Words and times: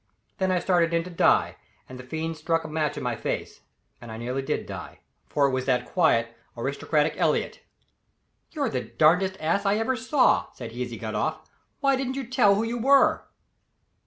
Then 0.39 0.51
I 0.51 0.57
started 0.57 0.95
in 0.95 1.03
to 1.03 1.11
die; 1.11 1.57
and 1.87 1.99
the 1.99 2.03
fiend 2.03 2.35
struck 2.35 2.63
a 2.63 2.67
match 2.67 2.97
in 2.97 3.03
my 3.03 3.15
face, 3.15 3.59
and 4.01 4.11
I 4.11 4.17
nearly 4.17 4.41
did 4.41 4.65
die. 4.65 4.97
For 5.29 5.45
it 5.45 5.51
was 5.51 5.65
that 5.65 5.85
quiet, 5.85 6.35
aristocratic 6.57 7.13
Elliott. 7.17 7.59
"You're 8.49 8.69
the 8.69 8.81
darndest 8.81 9.37
ass 9.39 9.63
I 9.63 9.75
ever 9.75 9.95
saw," 9.95 10.47
said 10.53 10.71
he 10.71 10.81
as 10.83 10.89
he 10.89 10.97
got 10.97 11.13
off; 11.13 11.47
"why 11.81 11.95
didn't 11.95 12.15
you 12.15 12.25
tell 12.25 12.55
who 12.55 12.63
you 12.63 12.79
were?" 12.79 13.27